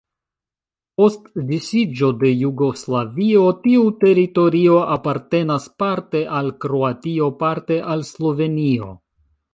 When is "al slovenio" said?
7.95-8.91